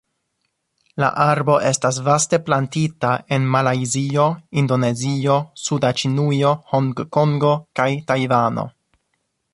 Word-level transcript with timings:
La 1.01 1.09
arbo 1.25 1.57
estas 1.71 1.99
vaste 2.07 2.39
plantita 2.47 3.11
en 3.37 3.45
Malajzio, 3.57 4.27
Indonezio, 4.63 5.37
suda 5.67 5.95
Ĉinujo, 6.01 6.57
Hongkongo 6.73 7.53
kaj 7.81 7.91
Tajvano. 8.13 8.69